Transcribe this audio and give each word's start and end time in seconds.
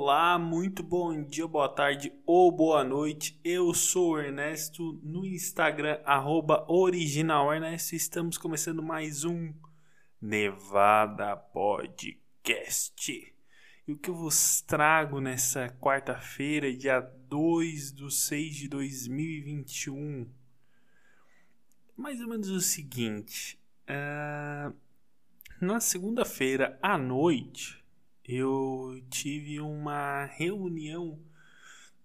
Olá, 0.00 0.38
muito 0.38 0.80
bom 0.80 1.24
dia, 1.24 1.44
boa 1.48 1.68
tarde 1.68 2.12
ou 2.24 2.52
boa 2.52 2.84
noite. 2.84 3.36
Eu 3.42 3.74
sou 3.74 4.12
o 4.12 4.18
Ernesto 4.20 4.92
no 5.02 5.26
Instagram, 5.26 5.98
originalernesto. 6.68 7.96
Estamos 7.96 8.38
começando 8.38 8.80
mais 8.80 9.24
um 9.24 9.52
Nevada 10.22 11.36
Podcast. 11.36 13.34
E 13.88 13.92
o 13.92 13.98
que 13.98 14.08
eu 14.08 14.14
vos 14.14 14.60
trago 14.60 15.20
nessa 15.20 15.68
quarta-feira, 15.80 16.72
dia 16.72 17.00
2 17.00 17.92
de 17.92 18.14
6 18.14 18.54
de 18.54 18.68
2021? 18.68 20.30
Mais 21.96 22.20
ou 22.20 22.28
menos 22.28 22.50
o 22.50 22.60
seguinte. 22.60 23.60
Uh, 23.90 24.72
na 25.60 25.80
segunda-feira 25.80 26.78
à 26.80 26.96
noite, 26.96 27.77
eu 28.28 29.02
tive 29.08 29.58
uma 29.58 30.26
reunião 30.26 31.18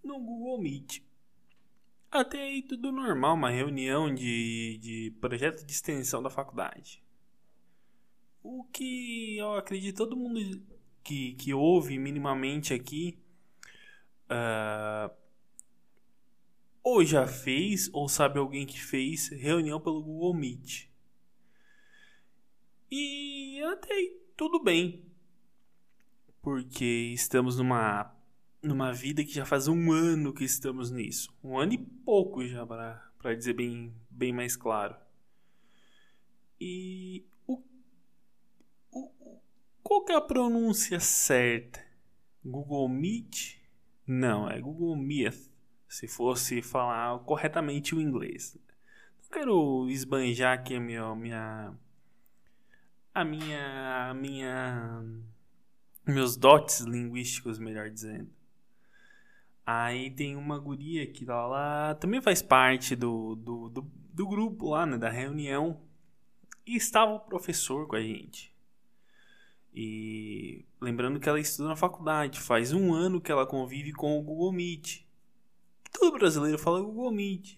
no 0.02 0.18
Google 0.20 0.62
Meet. 0.62 1.02
Até 2.09 2.41
aí 2.41 2.62
tudo 2.62 2.94
normal, 2.94 3.34
uma 3.34 3.50
reunião 3.50 4.14
de, 4.14 4.78
de 4.78 5.14
projeto 5.20 5.66
de 5.66 5.72
extensão 5.73 6.23
da 6.23 6.30
faculdade. 6.30 7.04
O 8.41 8.64
que 8.72 9.38
eu 9.38 9.55
acredito 9.55 9.98
todo 9.98 10.16
mundo 10.16 10.62
que, 11.04 11.34
que 11.34 11.54
ouve 11.54 12.00
minimamente 12.00 12.73
aqui 12.73 13.17
uh, 14.30 15.14
ou 16.81 17.03
já 17.03 17.28
fez 17.28 17.90
ou 17.92 18.08
sabe 18.08 18.40
alguém 18.40 18.66
que 18.66 18.81
fez 18.81 19.28
reunião 19.28 19.81
pelo 19.81 20.02
Google 20.02 20.34
Meet. 20.34 20.88
E 22.90 23.62
até 23.64 23.94
aí 23.94 24.22
tudo 24.38 24.64
bem 24.64 25.12
porque 26.43 26.83
estamos 27.13 27.57
numa 27.57 28.13
numa 28.61 28.93
vida 28.93 29.23
que 29.23 29.33
já 29.33 29.45
faz 29.45 29.67
um 29.67 29.91
ano 29.91 30.33
que 30.33 30.43
estamos 30.43 30.91
nisso. 30.91 31.33
Um 31.43 31.57
ano 31.57 31.73
e 31.73 31.77
pouco 31.77 32.45
já, 32.45 32.66
para 32.66 33.35
dizer 33.35 33.53
bem, 33.53 33.94
bem 34.09 34.31
mais 34.31 34.55
claro. 34.55 34.95
E 36.59 37.25
o, 37.45 37.61
o, 38.91 39.41
qual 39.81 40.05
que 40.05 40.13
é 40.13 40.16
a 40.16 40.22
pronúncia 40.22 41.00
certa? 41.00 41.83
Google 42.44 42.88
Meet? 42.88 43.57
Não, 44.07 44.50
é 44.50 44.59
Google 44.61 44.95
Meet, 44.95 45.50
se 45.88 46.07
fosse 46.07 46.61
falar 46.61 47.19
corretamente 47.19 47.95
o 47.95 48.02
inglês. 48.02 48.57
Não 49.23 49.30
quero 49.30 49.89
esbanjar 49.89 50.59
aqui 50.59 50.75
a 50.75 50.80
minha, 50.80 51.16
minha 51.16 51.73
a 53.13 53.25
minha 53.25 54.09
a 54.09 54.13
minha 54.13 55.33
meus 56.06 56.36
dotes 56.36 56.82
linguísticos, 56.82 57.59
melhor 57.59 57.90
dizendo. 57.90 58.30
Aí 59.66 60.12
tem 60.12 60.36
uma 60.36 60.59
guria 60.59 61.08
que 61.08 61.30
ela 61.30 61.96
também 61.96 62.22
faz 62.22 62.42
parte 62.42 62.96
do, 62.96 63.36
do, 63.36 63.70
do, 63.70 63.82
do 63.82 64.28
grupo 64.28 64.72
lá, 64.72 64.86
né, 64.86 64.98
da 64.98 65.09
reunião. 65.09 65.81
E 66.66 66.76
estava 66.76 67.12
o 67.14 67.20
professor 67.20 67.88
com 67.88 67.96
a 67.96 68.02
gente. 68.02 68.54
E 69.74 70.66
lembrando 70.80 71.20
que 71.20 71.28
ela 71.28 71.40
estuda 71.40 71.70
na 71.70 71.76
faculdade, 71.76 72.40
faz 72.40 72.74
um 72.74 72.94
ano 72.94 73.20
que 73.20 73.31
ela 73.31 73.48
convive 73.48 73.92
com 73.92 74.20
o 74.20 74.22
Google 74.22 74.52
Meet. 74.52 75.04
Todo 75.92 76.18
brasileiro 76.18 76.59
fala 76.59 76.81
Google 76.81 77.12
Meet. 77.12 77.58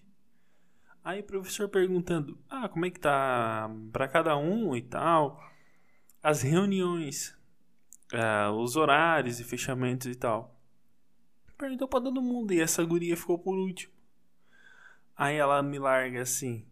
Aí 1.04 1.20
o 1.20 1.24
professor 1.24 1.68
perguntando: 1.68 2.38
"Ah, 2.48 2.68
como 2.68 2.86
é 2.86 2.90
que 2.90 2.98
tá 2.98 3.70
para 3.92 4.08
cada 4.08 4.36
um 4.36 4.74
e 4.74 4.82
tal?" 4.82 5.40
As 6.22 6.42
reuniões 6.42 7.35
uh, 8.12 8.52
os 8.52 8.76
horários 8.76 9.40
e 9.40 9.44
fechamentos 9.44 10.06
e 10.06 10.14
tal. 10.14 10.54
Perguntou 11.56 11.88
pra 11.88 12.00
todo 12.00 12.20
mundo 12.20 12.52
e 12.52 12.60
essa 12.60 12.84
guria 12.84 13.16
ficou 13.16 13.38
por 13.38 13.56
último. 13.56 13.92
Aí 15.16 15.36
ela 15.36 15.62
me 15.62 15.78
larga 15.78 16.20
assim. 16.20 16.66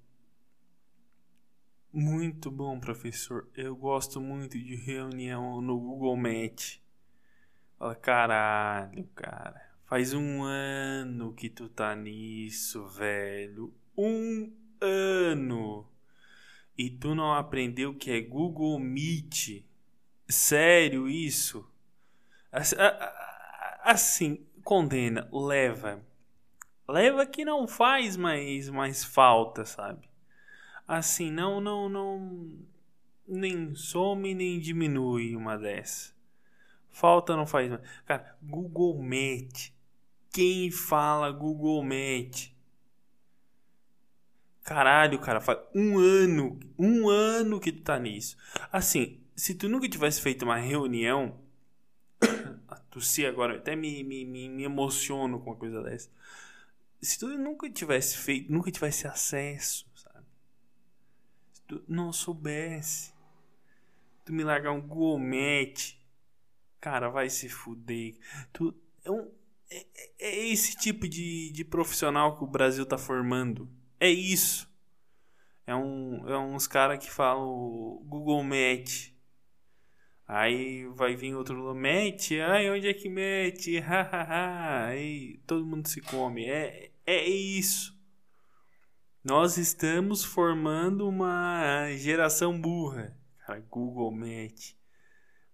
Muito 1.90 2.50
bom, 2.50 2.78
professor. 2.78 3.48
Eu 3.54 3.74
gosto 3.74 4.20
muito 4.20 4.58
de 4.58 4.74
reunião 4.74 5.60
no 5.62 5.78
Google 5.78 6.16
Meet. 6.16 6.80
Fala, 7.78 7.94
caralho, 7.94 9.08
cara. 9.14 9.62
Faz 9.86 10.12
um 10.12 10.42
ano 10.42 11.32
que 11.32 11.48
tu 11.48 11.68
tá 11.68 11.94
nisso, 11.94 12.86
velho. 12.88 13.72
Um 13.96 14.52
ano. 14.80 15.86
E 16.76 16.90
tu 16.90 17.14
não 17.14 17.32
aprendeu 17.32 17.94
que 17.94 18.10
é 18.10 18.20
Google 18.20 18.78
Meet. 18.78 19.64
Sério 20.28 21.08
isso? 21.08 21.68
Assim, 23.82 24.46
condena, 24.62 25.28
leva. 25.32 26.02
Leva 26.88 27.26
que 27.26 27.44
não 27.44 27.66
faz 27.66 28.16
mais, 28.16 28.68
mais 28.68 29.04
falta, 29.04 29.64
sabe? 29.64 30.08
Assim, 30.86 31.30
não, 31.30 31.60
não, 31.60 31.88
não. 31.88 32.58
Nem 33.26 33.74
some 33.74 34.34
nem 34.34 34.60
diminui 34.60 35.34
uma 35.34 35.56
dessa. 35.56 36.12
Falta 36.90 37.34
não 37.34 37.46
faz 37.46 37.70
mais. 37.70 37.82
Cara, 38.04 38.36
Google 38.42 39.02
Meet. 39.02 39.72
Quem 40.30 40.70
fala 40.70 41.30
Google 41.30 41.82
Meet? 41.82 42.54
Caralho, 44.62 45.18
cara, 45.18 45.40
faz 45.40 45.58
um 45.74 45.98
ano, 45.98 46.58
um 46.78 47.08
ano 47.08 47.60
que 47.60 47.72
tu 47.72 47.82
tá 47.82 47.98
nisso. 47.98 48.36
Assim, 48.72 49.23
se 49.36 49.54
tu 49.54 49.68
nunca 49.68 49.88
tivesse 49.88 50.20
feito 50.20 50.44
uma 50.44 50.56
reunião, 50.56 51.40
a 52.68 52.76
tossir 52.76 53.28
agora, 53.28 53.56
até 53.56 53.74
me, 53.74 54.04
me, 54.04 54.24
me, 54.24 54.62
emociono 54.62 55.40
com 55.40 55.50
uma 55.50 55.56
coisa 55.56 55.82
dessa. 55.82 56.10
Se 57.00 57.18
tu 57.18 57.26
nunca 57.36 57.68
tivesse 57.70 58.16
feito, 58.16 58.50
nunca 58.50 58.70
tivesse 58.70 59.06
acesso, 59.06 59.86
sabe? 59.94 60.24
Se 61.52 61.62
tu 61.62 61.84
não 61.88 62.12
soubesse, 62.12 63.12
tu 64.24 64.32
me 64.32 64.44
largar 64.44 64.72
um 64.72 64.80
Google 64.80 65.18
Meet, 65.18 65.96
cara, 66.80 67.08
vai 67.10 67.28
se 67.28 67.48
fuder. 67.48 68.16
Tu, 68.52 68.74
é, 69.04 69.10
um, 69.10 69.30
é, 69.70 69.86
é 70.18 70.46
esse 70.46 70.76
tipo 70.76 71.08
de, 71.08 71.50
de 71.50 71.64
profissional 71.64 72.38
que 72.38 72.44
o 72.44 72.46
Brasil 72.46 72.86
tá 72.86 72.96
formando. 72.96 73.68
É 73.98 74.08
isso. 74.08 74.72
É, 75.66 75.74
um, 75.74 76.28
é 76.28 76.38
uns 76.38 76.66
caras 76.66 77.04
que 77.04 77.10
falam 77.10 78.02
Google 78.06 78.42
Meet 78.44 79.13
Aí 80.26 80.86
vai 80.86 81.14
vir 81.14 81.34
outro 81.34 81.74
mete, 81.74 82.40
ai, 82.40 82.70
onde 82.70 82.88
é 82.88 82.94
que 82.94 83.08
mete? 83.08 83.78
Hahaha. 83.80 84.86
Aí 84.86 85.38
todo 85.46 85.66
mundo 85.66 85.86
se 85.86 86.00
come. 86.00 86.46
É, 86.46 86.90
é 87.06 87.28
isso. 87.28 87.94
Nós 89.22 89.56
estamos 89.58 90.24
formando 90.24 91.08
uma 91.08 91.90
geração 91.96 92.58
burra. 92.58 93.16
Cara, 93.46 93.60
Google 93.70 94.12
Meet. 94.12 94.74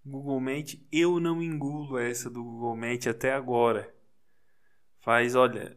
Google 0.04 0.40
Meet, 0.40 0.80
eu 0.90 1.20
não 1.20 1.42
engulo 1.42 1.98
essa 1.98 2.30
do 2.30 2.42
Google 2.42 2.76
Meet 2.76 3.06
até 3.06 3.32
agora. 3.32 3.92
Faz, 5.00 5.34
olha, 5.34 5.76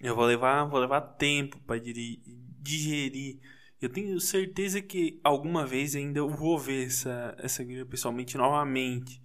eu 0.00 0.14
vou 0.14 0.24
levar, 0.24 0.64
vou 0.64 0.80
levar 0.80 1.00
tempo 1.00 1.58
para 1.60 1.80
digerir 1.80 3.40
eu 3.84 3.90
tenho 3.90 4.18
certeza 4.20 4.80
que 4.80 5.20
alguma 5.22 5.66
vez 5.66 5.94
ainda 5.94 6.18
eu 6.18 6.28
vou 6.28 6.58
ver 6.58 6.86
essa, 6.86 7.34
essa 7.38 7.62
guria 7.62 7.84
pessoalmente 7.84 8.36
novamente. 8.38 9.22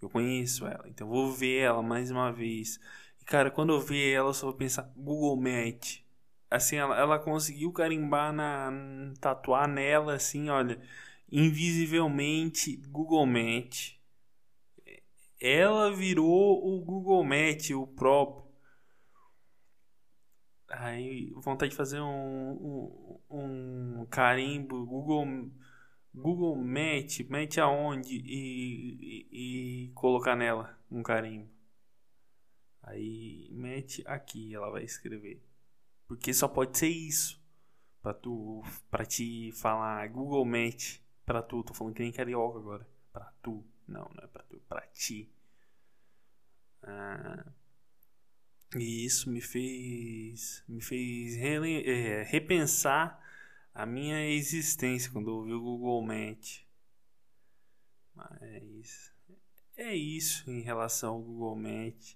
Eu 0.00 0.08
conheço 0.08 0.66
ela, 0.66 0.88
então 0.88 1.06
eu 1.08 1.12
vou 1.12 1.32
ver 1.32 1.58
ela 1.58 1.82
mais 1.82 2.10
uma 2.10 2.32
vez. 2.32 2.80
E 3.20 3.24
cara, 3.24 3.50
quando 3.50 3.72
eu 3.72 3.80
ver 3.80 4.12
ela, 4.12 4.30
eu 4.30 4.34
só 4.34 4.46
vou 4.46 4.54
pensar 4.56 4.90
Google 4.96 5.36
Meet. 5.36 6.00
Assim, 6.50 6.76
ela, 6.76 6.98
ela 6.98 7.18
conseguiu 7.18 7.70
carimbar 7.72 8.32
na. 8.32 8.70
tatuar 9.20 9.68
nela, 9.68 10.14
assim, 10.14 10.48
olha, 10.48 10.80
invisivelmente 11.30 12.76
Google 12.88 13.26
Meet. 13.26 13.98
Ela 15.40 15.92
virou 15.92 16.66
o 16.66 16.80
Google 16.80 17.24
Meet, 17.24 17.70
o 17.70 17.86
próprio. 17.86 18.47
Aí, 20.68 21.30
vontade 21.36 21.70
de 21.70 21.76
fazer 21.76 22.00
um, 22.00 23.20
um, 23.30 24.00
um 24.00 24.06
carimbo, 24.06 24.84
Google, 24.84 25.50
Google 26.14 26.56
Mete, 26.56 27.24
mete 27.24 27.60
aonde 27.60 28.14
e, 28.14 29.26
e, 29.32 29.86
e, 29.86 29.92
colocar 29.94 30.36
nela 30.36 30.78
um 30.90 31.02
carimbo. 31.02 31.48
Aí, 32.82 33.48
mete 33.52 34.02
aqui, 34.06 34.54
ela 34.54 34.70
vai 34.70 34.84
escrever. 34.84 35.42
Porque 36.06 36.32
só 36.34 36.48
pode 36.48 36.76
ser 36.78 36.88
isso. 36.88 37.38
Pra 38.02 38.14
tu, 38.14 38.62
pra 38.90 39.04
te 39.04 39.52
falar 39.52 40.08
Google 40.08 40.44
Mete 40.44 41.04
pra 41.26 41.42
tu. 41.42 41.62
Tô 41.62 41.74
falando 41.74 41.94
que 41.94 42.02
nem 42.02 42.12
carioca 42.12 42.58
agora. 42.58 42.88
Pra 43.12 43.32
tu. 43.42 43.64
Não, 43.86 44.10
não 44.14 44.24
é 44.24 44.26
pra 44.26 44.42
tu, 44.44 44.58
pra 44.68 44.82
ti. 44.88 45.30
Ah... 46.82 47.52
E 48.76 49.04
isso 49.04 49.30
me 49.30 49.40
fez, 49.40 50.62
me 50.68 50.82
fez 50.82 51.36
é, 51.36 52.22
repensar 52.22 53.18
a 53.74 53.86
minha 53.86 54.28
existência 54.28 55.10
quando 55.10 55.30
eu 55.30 55.36
ouvi 55.36 55.52
o 55.52 55.60
Google 55.60 56.02
Maps. 56.02 56.62
Mas 58.14 59.12
é 59.76 59.94
isso 59.94 60.50
em 60.50 60.60
relação 60.60 61.14
ao 61.14 61.22
Google 61.22 61.56
Match. 61.56 62.14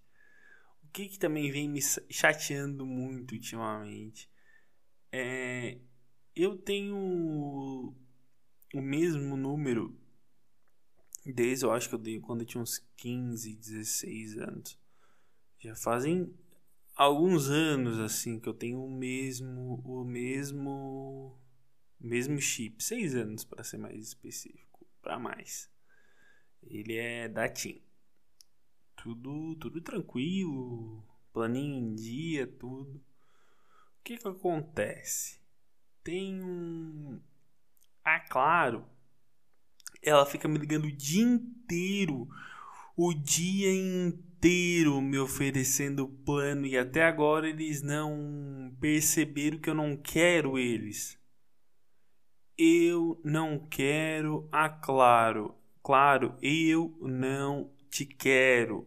O 0.84 0.88
que, 0.92 1.08
que 1.08 1.18
também 1.18 1.50
vem 1.50 1.68
me 1.68 1.80
chateando 2.10 2.84
muito 2.84 3.32
ultimamente 3.32 4.28
é 5.10 5.78
eu 6.34 6.58
tenho 6.58 6.96
o 8.74 8.80
mesmo 8.80 9.36
número 9.36 9.96
desde 11.24 11.64
eu 11.64 11.70
acho 11.70 11.88
que 11.88 11.94
eu 11.94 11.98
dei 11.98 12.20
quando 12.20 12.40
eu 12.40 12.46
tinha 12.46 12.62
uns 12.62 12.78
15, 12.96 13.54
16 13.54 14.38
anos. 14.38 14.78
Já 15.58 15.76
fazem 15.76 16.34
alguns 17.02 17.50
anos 17.50 17.98
assim 17.98 18.38
que 18.38 18.48
eu 18.48 18.54
tenho 18.54 18.82
o 18.82 18.90
mesmo 18.90 19.82
o 19.84 20.04
mesmo 20.04 21.36
mesmo 22.00 22.40
chip, 22.40 22.82
seis 22.82 23.14
anos 23.14 23.44
para 23.44 23.64
ser 23.64 23.78
mais 23.78 24.02
específico, 24.02 24.86
para 25.00 25.18
mais. 25.18 25.70
Ele 26.62 26.96
é 26.96 27.28
da 27.28 27.48
TIM. 27.48 27.80
Tudo 28.96 29.56
tudo 29.56 29.80
tranquilo, 29.80 31.04
planinho 31.32 31.76
em 31.76 31.94
dia, 31.94 32.46
tudo. 32.46 32.96
O 33.98 34.02
que 34.04 34.16
que 34.16 34.28
acontece? 34.28 35.40
Tem 36.04 36.42
um 36.42 37.20
ah, 38.04 38.20
claro. 38.20 38.84
Ela 40.02 40.26
fica 40.26 40.48
me 40.48 40.58
ligando 40.58 40.84
o 40.86 40.92
dia 40.92 41.22
inteiro. 41.22 42.28
O 42.96 43.14
dia 43.14 43.72
inteiro 43.72 44.31
me 44.50 45.18
oferecendo 45.18 46.08
plano 46.08 46.66
e 46.66 46.76
até 46.76 47.04
agora 47.04 47.48
eles 47.48 47.82
não 47.82 48.74
perceberam 48.80 49.58
que 49.58 49.70
eu 49.70 49.74
não 49.74 49.96
quero 49.96 50.58
eles. 50.58 51.18
Eu 52.56 53.20
não 53.24 53.58
quero 53.58 54.48
a 54.50 54.68
Claro. 54.68 55.54
Claro, 55.82 56.36
eu 56.40 56.96
não 57.00 57.70
te 57.90 58.06
quero. 58.06 58.86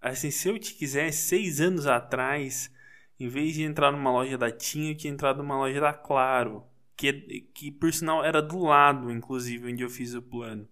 Assim, 0.00 0.30
se 0.30 0.48
eu 0.48 0.58
te 0.58 0.74
quisesse 0.74 1.28
seis 1.28 1.60
anos 1.60 1.86
atrás, 1.86 2.72
em 3.18 3.28
vez 3.28 3.54
de 3.54 3.62
entrar 3.62 3.90
numa 3.90 4.12
loja 4.12 4.38
da 4.38 4.50
TIM, 4.50 4.90
eu 4.90 4.96
tinha 4.96 5.12
entrado 5.12 5.38
numa 5.38 5.56
loja 5.56 5.80
da 5.80 5.92
Claro 5.92 6.64
que, 6.96 7.12
que 7.54 7.70
por 7.70 7.92
sinal 7.92 8.24
era 8.24 8.42
do 8.42 8.58
lado, 8.58 9.10
inclusive, 9.10 9.72
onde 9.72 9.82
eu 9.82 9.88
fiz 9.88 10.14
o 10.14 10.22
plano. 10.22 10.68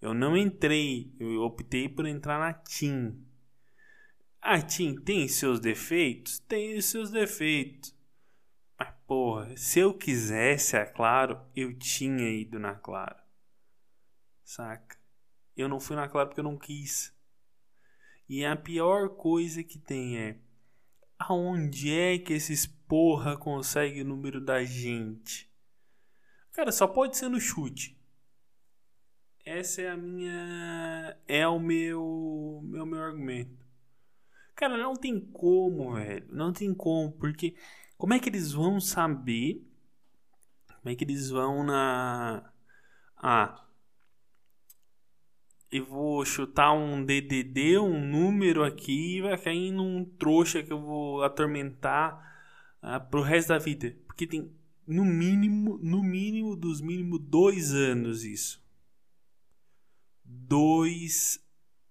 Eu 0.00 0.14
não 0.14 0.36
entrei, 0.36 1.12
eu 1.18 1.42
optei 1.42 1.88
por 1.88 2.06
entrar 2.06 2.38
na 2.38 2.52
TIM. 2.52 3.24
A 4.40 4.62
TIM 4.62 4.94
tem 4.94 5.26
seus 5.26 5.58
defeitos? 5.58 6.38
Tem 6.40 6.80
seus 6.80 7.10
defeitos. 7.10 7.94
Mas, 8.78 8.94
porra, 9.06 9.56
se 9.56 9.80
eu 9.80 9.92
quisesse, 9.92 10.76
é 10.76 10.86
claro, 10.86 11.40
eu 11.54 11.76
tinha 11.76 12.30
ido 12.30 12.58
na 12.58 12.76
Claro. 12.76 13.18
Saca? 14.44 14.96
Eu 15.56 15.68
não 15.68 15.80
fui 15.80 15.96
na 15.96 16.08
Claro 16.08 16.28
porque 16.28 16.40
eu 16.40 16.44
não 16.44 16.56
quis. 16.56 17.12
E 18.28 18.44
a 18.44 18.54
pior 18.54 19.10
coisa 19.16 19.64
que 19.64 19.78
tem 19.78 20.16
é 20.16 20.38
aonde 21.18 21.92
é 21.92 22.18
que 22.18 22.32
esses 22.32 22.66
porra 22.66 23.36
consegue 23.36 24.02
o 24.02 24.04
número 24.04 24.40
da 24.40 24.62
gente? 24.64 25.50
Cara, 26.52 26.70
só 26.70 26.86
pode 26.86 27.16
ser 27.16 27.28
no 27.28 27.40
chute. 27.40 27.97
Essa 29.48 29.80
é 29.80 29.88
a 29.88 29.96
minha. 29.96 31.16
É 31.26 31.48
o 31.48 31.58
meu. 31.58 32.60
Meu, 32.64 32.84
meu 32.84 33.02
argumento. 33.02 33.56
Cara, 34.54 34.76
não 34.76 34.94
tem 34.94 35.18
como, 35.18 35.94
velho. 35.94 36.26
Não 36.30 36.52
tem 36.52 36.74
como. 36.74 37.12
Porque 37.12 37.56
como 37.96 38.12
é 38.12 38.18
que 38.18 38.28
eles 38.28 38.52
vão 38.52 38.78
saber? 38.78 39.66
Como 40.66 40.92
é 40.92 40.94
que 40.94 41.02
eles 41.02 41.30
vão 41.30 41.64
na. 41.64 42.52
Ah. 43.16 43.64
Eu 45.72 45.86
vou 45.86 46.22
chutar 46.26 46.74
um 46.74 47.02
DDD, 47.02 47.78
um 47.78 48.06
número 48.06 48.62
aqui, 48.62 49.16
e 49.16 49.22
vai 49.22 49.38
cair 49.38 49.70
num 49.70 50.04
trouxa 50.04 50.62
que 50.62 50.72
eu 50.72 50.80
vou 50.80 51.22
atormentar 51.22 52.20
ah, 52.82 53.00
pro 53.00 53.22
resto 53.22 53.48
da 53.48 53.58
vida. 53.58 53.96
Porque 54.06 54.26
tem 54.26 54.52
no 54.86 55.06
mínimo, 55.06 55.78
no 55.82 56.02
mínimo 56.02 56.54
dos 56.54 56.82
mínimos 56.82 57.20
dois 57.22 57.72
anos 57.72 58.24
isso. 58.24 58.67
Dois 60.48 61.40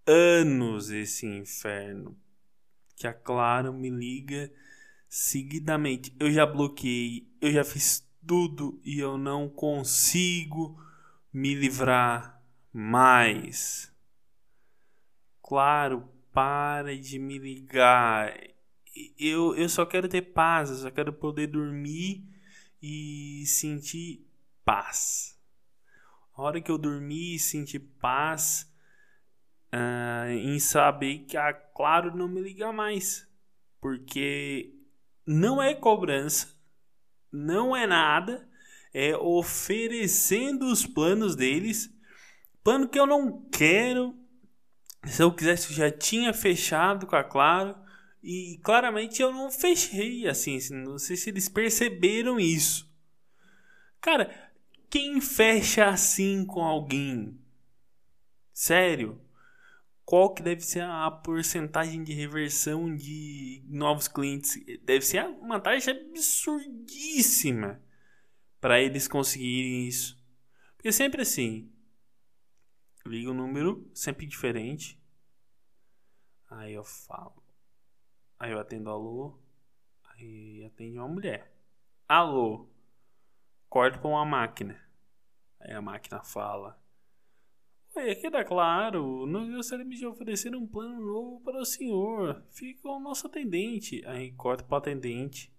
anos 0.05 0.89
esse 0.89 1.25
inferno. 1.25 2.17
Que 2.95 3.07
a 3.07 3.13
Claro 3.13 3.71
me 3.71 3.89
liga 3.89 4.51
seguidamente. 5.07 6.15
Eu 6.19 6.31
já 6.31 6.45
bloqueei, 6.45 7.31
eu 7.39 7.51
já 7.51 7.63
fiz 7.63 8.03
tudo 8.25 8.81
e 8.83 8.99
eu 8.99 9.17
não 9.17 9.47
consigo 9.47 10.77
me 11.31 11.53
livrar 11.53 12.43
mais. 12.73 13.93
Claro, 15.41 16.09
para 16.33 16.97
de 16.97 17.19
me 17.19 17.37
ligar 17.37 18.33
eu, 19.17 19.55
eu 19.55 19.69
só 19.69 19.85
quero 19.85 20.07
ter 20.07 20.21
paz, 20.21 20.69
eu 20.69 20.75
só 20.77 20.91
quero 20.91 21.13
poder 21.13 21.47
dormir 21.47 22.23
e 22.81 23.43
sentir 23.45 24.25
paz. 24.65 25.36
A 26.37 26.41
hora 26.43 26.61
que 26.61 26.69
eu 26.69 26.77
dormir 26.77 27.33
e 27.33 27.39
sentir 27.39 27.79
paz 27.79 28.71
uh, 29.73 30.29
em 30.29 30.59
saber 30.59 31.25
que 31.27 31.35
a 31.35 31.51
Claro 31.51 32.15
não 32.15 32.27
me 32.27 32.39
liga 32.39 32.71
mais. 32.71 33.27
Porque 33.81 34.71
não 35.25 35.61
é 35.61 35.73
cobrança, 35.73 36.55
não 37.31 37.75
é 37.75 37.87
nada, 37.87 38.47
é 38.93 39.17
oferecendo 39.17 40.71
os 40.71 40.85
planos 40.85 41.35
deles. 41.35 41.91
Plano 42.63 42.87
que 42.87 42.99
eu 42.99 43.07
não 43.07 43.43
quero. 43.49 44.15
Se 45.05 45.23
eu 45.23 45.33
quisesse, 45.33 45.71
eu 45.71 45.75
já 45.75 45.89
tinha 45.89 46.33
fechado 46.33 47.07
com 47.07 47.15
a 47.15 47.23
Claro 47.23 47.75
e 48.21 48.59
claramente 48.63 49.23
eu 49.23 49.31
não 49.31 49.49
fechei 49.49 50.27
assim, 50.27 50.59
não 50.71 50.99
sei 50.99 51.15
se 51.15 51.29
eles 51.29 51.49
perceberam 51.49 52.39
isso. 52.39 52.87
Cara, 54.01 54.46
quem 54.89 55.21
fecha 55.21 55.87
assim 55.87 56.45
com 56.45 56.63
alguém? 56.63 57.39
Sério? 58.53 59.21
Qual 60.05 60.33
que 60.33 60.41
deve 60.41 60.61
ser 60.61 60.83
a 60.83 61.11
porcentagem 61.11 62.03
de 62.03 62.13
reversão 62.13 62.95
de 62.95 63.61
novos 63.67 64.07
clientes? 64.07 64.57
Deve 64.83 65.05
ser 65.05 65.25
uma 65.25 65.59
taxa 65.59 65.91
absurdíssima 65.91 67.81
para 68.61 68.81
eles 68.81 69.07
conseguirem 69.07 69.87
isso. 69.87 70.17
Porque 70.75 70.91
sempre 70.91 71.21
assim, 71.21 71.71
liga 73.05 73.29
um 73.29 73.33
número 73.33 73.89
sempre 73.93 74.25
diferente. 74.25 74.97
Aí 76.49 76.73
eu 76.73 76.85
falo, 76.85 77.43
Aí 78.39 78.51
eu 78.51 78.59
atendo 78.59 78.89
alô. 78.89 79.39
Aí 80.05 80.63
atende 80.65 80.97
uma 80.97 81.07
mulher. 81.07 81.51
Alô. 82.07 82.69
Corta 83.69 83.97
para 83.99 84.09
uma 84.09 84.25
máquina. 84.25 84.81
Aí 85.59 85.73
a 85.73 85.81
máquina 85.81 86.23
fala. 86.23 86.79
Oi, 87.95 88.11
aqui 88.11 88.29
tá 88.29 88.43
claro. 88.43 89.25
Nós 89.25 89.49
gostaríamos 89.49 89.97
de 89.97 90.05
oferecer 90.05 90.55
um 90.55 90.67
plano 90.67 90.99
novo 90.99 91.41
para 91.41 91.59
o 91.59 91.65
senhor. 91.65 92.43
Fica 92.49 92.81
com 92.81 92.97
o 92.97 92.99
nosso 92.99 93.27
atendente. 93.27 94.05
Aí 94.05 94.31
corta 94.33 94.63
para 94.63 94.75
o 94.75 94.77
atendente. 94.77 95.51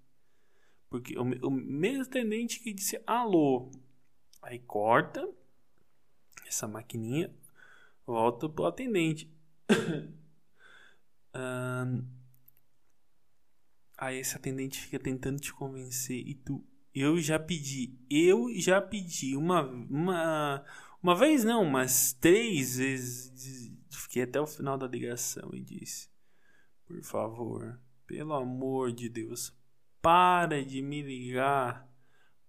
Porque 0.88 1.18
o, 1.18 1.22
o 1.46 1.50
mesmo 1.50 2.02
atendente 2.02 2.60
que 2.60 2.72
disse 2.72 3.02
alô. 3.06 3.70
Aí 4.42 4.58
corta. 4.58 5.28
Essa 6.46 6.66
maquininha 6.66 7.34
volta 8.06 8.48
pro 8.48 8.66
atendente. 8.66 9.30
um, 11.34 12.18
Aí 13.98 14.20
esse 14.20 14.36
atendente 14.36 14.80
fica 14.80 14.96
tentando 14.96 15.40
te 15.40 15.52
convencer 15.52 16.16
e 16.16 16.32
tu. 16.36 16.64
Eu 16.98 17.20
já 17.20 17.38
pedi, 17.38 17.98
eu 18.10 18.48
já 18.58 18.80
pedi 18.80 19.36
uma, 19.36 19.62
uma, 19.62 20.64
uma 21.02 21.14
vez 21.14 21.44
não, 21.44 21.64
mas 21.64 22.12
três 22.12 22.76
vezes. 22.76 23.72
Fiquei 23.90 24.22
até 24.22 24.40
o 24.40 24.46
final 24.46 24.78
da 24.78 24.86
ligação 24.86 25.50
e 25.52 25.60
disse: 25.60 26.08
Por 26.86 27.02
favor, 27.02 27.80
pelo 28.06 28.34
amor 28.34 28.92
de 28.92 29.08
Deus, 29.08 29.56
para 30.00 30.64
de 30.64 30.82
me 30.82 31.02
ligar. 31.02 31.88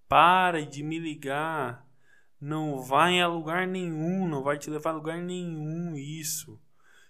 Para 0.07 0.65
de 0.65 0.81
me 0.81 0.97
ligar. 0.97 1.87
Não 2.41 2.81
vai 2.81 3.19
a 3.19 3.27
lugar 3.27 3.67
nenhum, 3.67 4.27
não 4.27 4.41
vai 4.41 4.57
te 4.57 4.69
levar 4.69 4.91
a 4.91 4.93
lugar 4.93 5.21
nenhum 5.21 5.95
isso. 5.97 6.59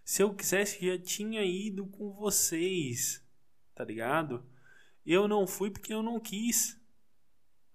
Se 0.03 0.24
eu 0.24 0.34
quisesse, 0.34 0.86
já 0.86 0.98
tinha 0.98 1.43
ido 1.43 1.86
com 1.86 2.12
vocês 2.12 3.24
tá 3.79 3.86
ligado? 3.86 4.46
Eu 5.05 5.25
não 5.25 5.48
fui 5.48 5.72
porque 5.72 5.93
eu 5.93 6.03
não 6.03 6.19
quis. 6.19 6.77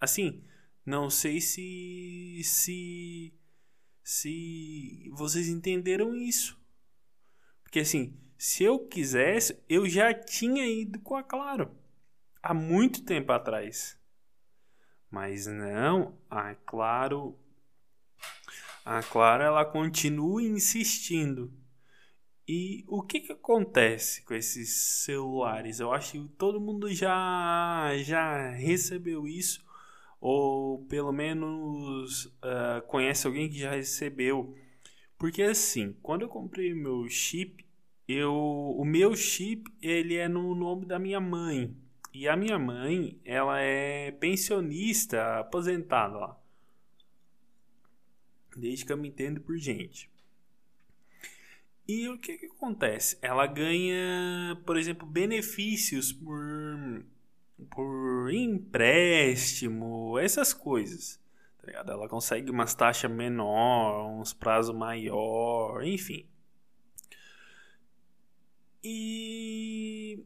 Assim, 0.05 0.45
não 0.85 1.09
sei 1.09 1.41
se 1.41 2.41
se 2.45 3.35
se 4.03 5.11
vocês 5.15 5.49
entenderam 5.49 6.15
isso. 6.15 6.61
Porque 7.63 7.81
assim, 7.81 8.15
se 8.37 8.63
eu 8.65 8.87
quisesse, 8.87 9.59
eu 9.69 9.89
já 9.89 10.13
tinha 10.13 10.67
ido 10.67 10.99
com 11.01 11.17
a 11.17 11.23
Claro 11.23 11.75
há 12.43 12.53
muito 12.53 13.03
tempo 13.03 13.33
atrás. 13.33 13.99
Mas 15.11 15.47
não, 15.47 16.19
a 16.29 16.55
Claro 16.55 17.39
A 18.85 19.03
Clara 19.03 19.45
ela 19.45 19.65
continua 19.65 20.43
insistindo. 20.43 21.51
E 22.47 22.85
o 22.87 23.03
que 23.03 23.21
que 23.21 23.33
acontece 23.33 24.23
com 24.23 24.35
esses 24.35 24.69
celulares? 25.05 25.81
Eu 25.81 25.91
acho 25.95 26.13
que 26.13 26.29
todo 26.37 26.61
mundo 26.61 26.93
já 26.93 27.91
já 28.03 28.51
recebeu 28.51 29.27
isso 29.27 29.64
ou 30.25 30.79
pelo 30.87 31.13
menos 31.13 32.25
uh, 32.25 32.81
conhece 32.87 33.27
alguém 33.27 33.51
que 33.51 33.59
já 33.59 33.73
recebeu. 33.73 34.57
Porque 35.19 35.43
assim, 35.43 35.95
quando 36.01 36.23
eu 36.23 36.31
comprei 36.31 36.73
meu 36.73 37.07
chip, 37.11 37.63
eu 38.09 38.33
o 38.33 38.87
meu 38.87 39.15
chip 39.15 39.71
ele 39.83 40.15
é 40.15 40.27
no 40.27 40.55
nome 40.55 40.87
da 40.87 40.99
minha 40.99 41.21
mãe. 41.21 41.77
E 42.11 42.27
a 42.27 42.37
minha 42.37 42.59
mãe, 42.59 43.21
ela 43.23 43.61
é 43.61 44.13
pensionista, 44.13 45.41
aposentada 45.41 46.17
lá. 46.17 46.41
Desde 48.57 48.87
que 48.87 48.93
eu 48.93 48.97
me 48.97 49.09
entendo 49.09 49.43
por 49.43 49.59
gente. 49.59 50.11
E 51.87 52.09
o 52.09 52.17
que, 52.19 52.39
que 52.39 52.47
acontece? 52.47 53.19
Ela 53.21 53.47
ganha, 53.47 54.59
por 54.65 54.79
exemplo, 54.79 55.07
benefícios 55.07 56.15
por, 56.15 57.05
por 57.65 58.33
empréstimo, 58.33 60.19
essas 60.19 60.53
coisas. 60.53 61.21
Tá? 61.59 61.85
Ela 61.87 62.09
consegue 62.09 62.51
umas 62.51 62.75
taxas 62.75 63.11
menor, 63.11 64.11
uns 64.21 64.33
prazos 64.33 64.75
maior, 64.75 65.85
enfim. 65.85 66.27
E 68.83 70.23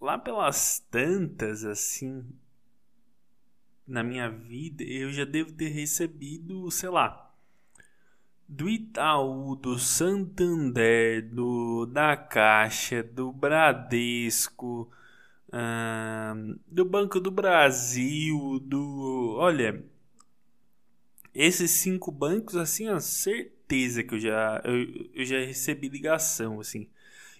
lá 0.00 0.16
pelas 0.16 0.78
tantas, 0.90 1.64
assim, 1.64 2.24
na 3.86 4.02
minha 4.04 4.30
vida, 4.30 4.84
eu 4.84 5.12
já 5.12 5.24
devo 5.24 5.52
ter 5.52 5.68
recebido, 5.68 6.70
sei 6.70 6.88
lá, 6.88 7.34
do 8.48 8.68
Itaú, 8.68 9.54
do 9.56 9.78
Santander, 9.78 11.28
do 11.28 11.86
da 11.86 12.16
Caixa, 12.16 13.02
do 13.02 13.32
Bradesco, 13.32 14.90
uh, 15.52 16.58
do 16.66 16.84
Banco 16.84 17.20
do 17.20 17.30
Brasil, 17.30 18.60
do. 18.60 19.36
Olha, 19.38 19.84
esses 21.34 21.70
cinco 21.70 22.10
bancos, 22.10 22.56
assim, 22.56 22.88
a 22.88 23.00
certeza 23.00 24.02
que 24.02 24.14
eu 24.14 24.20
já, 24.20 24.60
eu, 24.64 25.10
eu 25.14 25.24
já 25.24 25.38
recebi 25.40 25.88
ligação, 25.88 26.60
assim. 26.60 26.88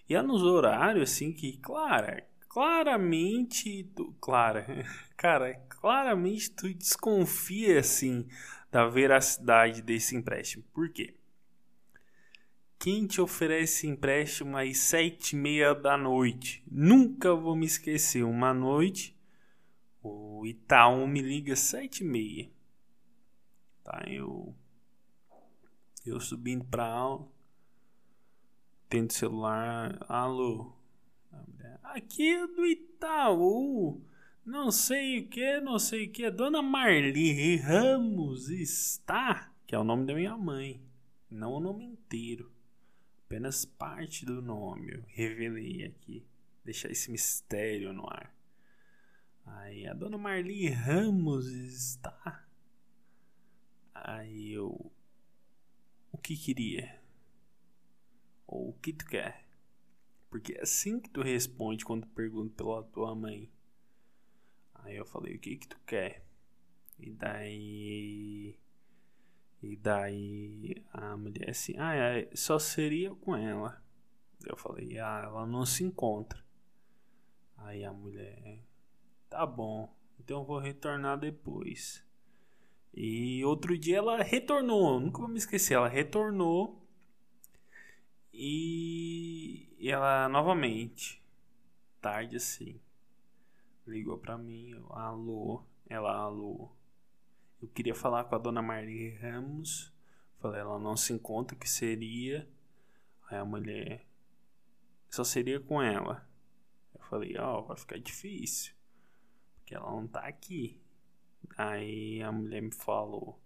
E 0.09 0.15
é 0.15 0.23
nos 0.23 0.43
horários, 0.43 1.11
assim, 1.11 1.33
que, 1.33 1.57
claro, 1.59 2.23
claramente. 2.49 3.85
Tu, 3.95 4.15
clara, 4.21 4.67
cara, 5.17 5.55
claramente 5.69 6.51
tu 6.51 6.73
desconfia, 6.75 7.81
assim 7.81 8.27
da 8.71 8.87
veracidade 8.87 9.83
desse 9.83 10.17
empréstimo. 10.17 10.65
Por 10.73 10.89
quê? 10.91 11.15
Quem 12.83 13.07
te 13.07 13.21
oferece 13.21 13.87
empréstimo 13.87 14.57
às 14.57 14.79
sete 14.79 15.37
e 15.37 15.39
meia 15.39 15.75
da 15.75 15.99
noite? 15.99 16.65
Nunca 16.67 17.35
vou 17.35 17.55
me 17.55 17.67
esquecer. 17.67 18.25
Uma 18.25 18.55
noite, 18.55 19.15
o 20.03 20.47
Itaú 20.47 21.07
me 21.07 21.21
liga 21.21 21.55
sete 21.55 22.03
e 22.03 22.07
meia. 22.07 22.51
Tá, 23.85 24.03
eu... 24.07 24.57
Eu 26.07 26.19
subindo 26.21 26.65
pra 26.65 26.87
aula. 26.87 27.29
Tendo 28.89 29.13
celular. 29.13 30.03
Alô? 30.09 30.73
Aqui 31.83 32.31
é 32.31 32.47
do 32.47 32.65
Itaú. 32.65 34.01
Não 34.43 34.73
sei 34.73 35.19
o 35.19 35.29
que, 35.29 35.61
não 35.61 35.79
sei 35.79 36.07
o 36.07 36.11
que. 36.11 36.31
Dona 36.31 36.63
Marli 36.63 37.57
Ramos 37.57 38.49
está, 38.49 39.53
que 39.67 39.75
é 39.75 39.79
o 39.79 39.85
nome 39.85 40.07
da 40.07 40.15
minha 40.15 40.35
mãe, 40.35 40.83
não 41.31 41.53
o 41.53 41.61
nome 41.61 41.85
inteiro, 41.85 42.50
apenas 43.31 43.65
parte 43.65 44.27
do 44.27 44.43
nome. 44.43 44.93
Eu 44.93 45.05
revelei 45.07 45.85
aqui, 45.85 46.27
deixar 46.65 46.91
esse 46.91 47.13
mistério 47.13 47.93
no 47.93 48.05
ar. 48.11 48.35
Aí 49.47 49.87
a 49.87 49.95
Dona 49.95 50.19
Marli 50.19 50.69
Ramos 50.69 51.47
está. 51.47 52.45
Aí 53.95 54.51
eu, 54.51 54.93
o 56.11 56.19
que 56.19 56.37
queria? 56.37 57.01
Ou 58.49 58.71
o 58.71 58.73
que 58.73 58.93
tu 58.93 59.07
quer? 59.07 59.47
Porque 60.29 60.55
é 60.55 60.63
assim 60.63 60.99
que 60.99 61.09
tu 61.09 61.23
responde 61.23 61.85
quando 61.85 62.09
pergunto 62.09 62.53
pela 62.57 62.83
tua 62.83 63.15
mãe. 63.15 63.49
Aí 64.75 64.97
eu 64.97 65.07
falei, 65.07 65.37
o 65.37 65.39
que 65.39 65.57
que 65.57 65.69
tu 65.69 65.79
quer? 65.87 66.25
E 66.99 67.13
daí. 67.13 68.59
E 69.63 69.77
daí 69.77 70.83
a 70.93 71.17
mulher 71.17 71.51
assim, 71.51 71.75
ah, 71.79 71.95
é, 71.95 72.31
só 72.35 72.59
seria 72.59 73.15
com 73.15 73.37
ela. 73.37 73.83
Eu 74.47 74.57
falei, 74.57 74.99
ah, 74.99 75.23
ela 75.25 75.47
não 75.47 75.67
se 75.67 75.85
encontra. 75.85 76.43
Aí 77.59 77.85
a 77.85 77.93
mulher, 77.93 78.65
tá 79.29 79.45
bom, 79.45 79.95
então 80.19 80.41
eu 80.41 80.45
vou 80.45 80.59
retornar 80.59 81.19
depois. 81.19 82.03
E 82.93 83.45
outro 83.45 83.77
dia 83.79 83.99
ela 83.99 84.23
retornou, 84.23 84.99
nunca 84.99 85.19
vou 85.19 85.29
me 85.29 85.39
esquecer, 85.39 85.75
ela 85.75 85.89
retornou 85.89 86.81
e, 88.33 89.69
ela 89.83 90.29
novamente, 90.29 91.23
tarde 92.01 92.37
assim, 92.37 92.81
ligou 93.87 94.17
para 94.17 94.39
mim, 94.39 94.73
alô, 94.89 95.63
ela, 95.87 96.17
alô. 96.17 96.71
Eu 97.61 97.69
queria 97.69 97.95
falar 97.95 98.25
com 98.25 98.35
a 98.35 98.39
dona 98.39 98.63
Marli 98.63 99.11
Ramos. 99.17 99.93
Falei, 100.39 100.61
ela 100.61 100.79
não 100.79 100.97
se 100.97 101.13
encontra, 101.13 101.57
que 101.57 101.69
seria. 101.69 102.49
Aí 103.29 103.37
a 103.37 103.45
mulher, 103.45 104.07
só 105.11 105.23
seria 105.23 105.61
com 105.61 105.83
ela. 105.83 106.27
Eu 106.95 107.01
falei, 107.03 107.37
ó, 107.37 107.59
oh, 107.59 107.65
vai 107.65 107.77
ficar 107.77 107.99
difícil, 107.99 108.73
porque 109.57 109.75
ela 109.75 109.91
não 109.91 110.07
tá 110.07 110.21
aqui. 110.21 110.81
Aí 111.57 112.23
a 112.23 112.33
mulher 112.33 112.63
me 112.63 112.73
falou, 112.73 113.39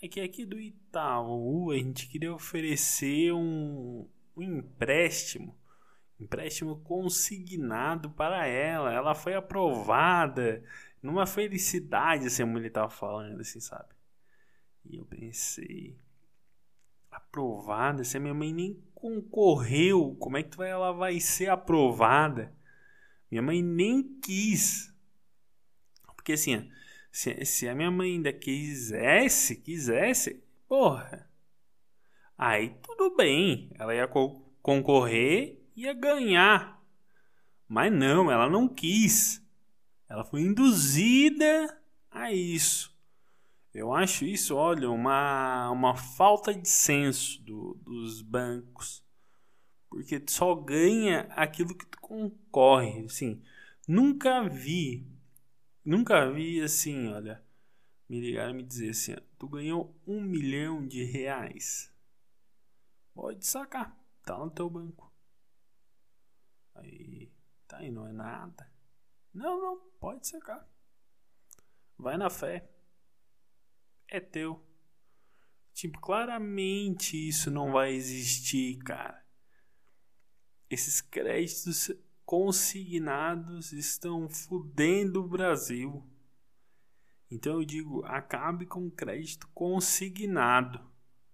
é 0.00 0.08
que 0.08 0.20
aqui 0.20 0.46
do 0.46 0.58
Itaú 0.58 1.70
a 1.70 1.76
gente 1.76 2.08
queria 2.08 2.32
oferecer 2.32 3.32
um, 3.32 4.08
um 4.36 4.42
empréstimo 4.42 5.54
empréstimo 6.20 6.80
consignado 6.80 8.10
para 8.10 8.46
ela. 8.46 8.92
Ela 8.92 9.14
foi 9.14 9.34
aprovada. 9.34 10.62
Numa 11.02 11.26
felicidade, 11.26 12.26
assim, 12.26 12.42
a 12.42 12.46
mulher 12.46 12.70
tava 12.70 12.90
falando, 12.90 13.40
assim, 13.40 13.60
sabe? 13.60 13.94
E 14.84 14.96
eu 14.96 15.04
pensei, 15.04 15.98
aprovada? 17.10 18.04
Se 18.04 18.16
a 18.16 18.20
minha 18.20 18.34
mãe 18.34 18.52
nem 18.52 18.82
concorreu, 18.94 20.16
como 20.18 20.36
é 20.36 20.42
que 20.42 20.60
ela 20.62 20.92
vai 20.92 21.20
ser 21.20 21.48
aprovada? 21.50 22.52
Minha 23.30 23.42
mãe 23.42 23.62
nem 23.62 24.02
quis. 24.20 24.94
Porque 26.16 26.32
assim, 26.32 26.70
se, 27.12 27.44
se 27.44 27.68
a 27.68 27.74
minha 27.74 27.90
mãe 27.90 28.12
ainda 28.12 28.32
quisesse, 28.32 29.56
quisesse, 29.56 30.42
porra, 30.66 31.30
aí 32.36 32.76
tudo 32.82 33.14
bem. 33.16 33.70
Ela 33.74 33.94
ia 33.94 34.08
co 34.08 34.44
concorrer 34.62 35.58
ia 35.78 35.92
ganhar. 35.92 36.82
Mas 37.68 37.92
não, 37.92 38.30
ela 38.30 38.48
não 38.50 38.68
quis. 38.68 39.46
Ela 40.08 40.24
foi 40.24 40.40
induzida 40.40 41.80
a 42.10 42.32
isso. 42.32 42.96
Eu 43.74 43.92
acho 43.92 44.24
isso, 44.24 44.56
olha, 44.56 44.90
uma, 44.90 45.70
uma 45.70 45.94
falta 45.94 46.54
de 46.54 46.68
senso 46.68 47.42
do, 47.42 47.74
dos 47.82 48.22
bancos. 48.22 49.04
Porque 49.90 50.22
só 50.26 50.54
ganha 50.54 51.20
aquilo 51.30 51.76
que 51.76 51.86
tu 51.86 52.00
concorre. 52.00 53.04
Assim, 53.04 53.42
nunca 53.86 54.48
vi, 54.48 55.06
nunca 55.84 56.30
vi 56.30 56.60
assim, 56.60 57.08
olha, 57.08 57.44
me 58.08 58.20
ligaram 58.20 58.50
e 58.50 58.56
me 58.56 58.62
dizer 58.62 58.90
assim, 58.90 59.16
tu 59.38 59.46
ganhou 59.48 59.94
um 60.06 60.20
milhão 60.20 60.86
de 60.86 61.04
reais. 61.04 61.92
Pode 63.14 63.46
sacar, 63.46 63.96
tá 64.24 64.38
no 64.38 64.50
teu 64.50 64.70
banco. 64.70 65.12
Aí, 66.74 67.30
tá 67.66 67.78
aí, 67.78 67.90
não 67.90 68.06
é 68.06 68.12
nada. 68.12 68.77
Não, 69.32 69.60
não, 69.60 69.80
pode 70.00 70.26
secar. 70.26 70.66
Vai 71.96 72.16
na 72.16 72.30
fé. 72.30 72.68
É 74.08 74.20
teu. 74.20 74.64
Tipo, 75.74 76.00
claramente 76.00 77.16
isso 77.28 77.50
não 77.50 77.72
vai 77.72 77.92
existir, 77.92 78.78
cara. 78.78 79.24
Esses 80.70 81.00
créditos 81.00 81.90
consignados 82.24 83.72
estão 83.72 84.28
fudendo 84.28 85.20
o 85.20 85.28
Brasil. 85.28 86.04
Então 87.30 87.54
eu 87.54 87.64
digo, 87.64 88.04
acabe 88.04 88.66
com 88.66 88.90
crédito 88.90 89.48
consignado. 89.54 90.80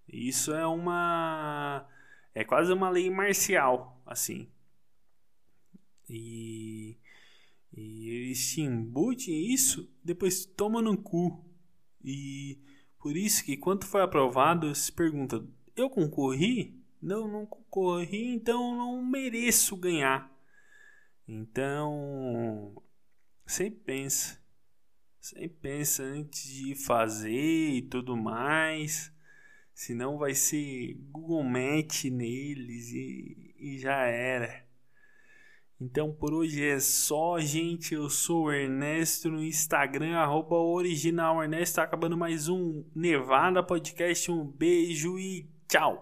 Isso 0.07 0.53
é 0.53 0.65
uma 0.67 1.87
é 2.35 2.43
quase 2.43 2.71
uma 2.73 2.89
lei 2.89 3.09
marcial, 3.09 4.01
assim. 4.05 4.51
E, 6.09 6.97
e 7.75 8.09
eles 8.09 8.51
te 8.51 8.61
embutem 8.61 9.53
isso, 9.53 9.91
depois 10.03 10.45
toma 10.45 10.81
no 10.81 10.97
cu. 10.97 11.43
E 12.03 12.57
Por 12.99 13.17
isso 13.17 13.43
que 13.43 13.57
quando 13.57 13.85
foi 13.85 14.01
aprovado, 14.01 14.73
se 14.73 14.91
pergunta: 14.91 15.45
eu 15.75 15.89
concorri? 15.89 16.81
Não, 17.01 17.27
não 17.27 17.45
concorri, 17.45 18.33
então 18.33 18.75
não 18.77 19.05
mereço 19.05 19.75
ganhar. 19.75 20.31
Então, 21.27 22.81
sempre 23.45 23.79
pensa. 23.81 24.41
Sempre 25.19 25.57
pensa 25.61 26.03
antes 26.03 26.43
de 26.47 26.75
fazer 26.75 27.69
e 27.71 27.81
tudo 27.81 28.15
mais. 28.15 29.11
Senão 29.73 30.17
vai 30.17 30.33
ser 30.33 30.93
Google 31.11 31.43
Match 31.43 32.05
neles 32.05 32.91
e, 32.91 33.55
e 33.59 33.77
já 33.79 34.05
era. 34.05 34.64
Então 35.79 36.11
por 36.13 36.33
hoje 36.33 36.65
é 36.65 36.79
só, 36.79 37.37
gente. 37.39 37.93
Eu 37.93 38.09
sou 38.09 38.45
o 38.45 38.51
Ernesto 38.51 39.29
no 39.29 39.43
Instagram, 39.43 40.15
arroba 40.15 40.55
original 40.55 41.43
Ernesto. 41.43 41.75
Tá 41.75 41.83
acabando 41.83 42.17
mais 42.17 42.47
um 42.47 42.83
Nevada 42.95 43.61
Podcast. 43.61 44.31
Um 44.31 44.45
beijo 44.45 45.19
e 45.19 45.49
tchau! 45.67 45.93